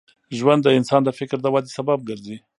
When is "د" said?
0.63-0.67, 1.05-1.09, 1.41-1.47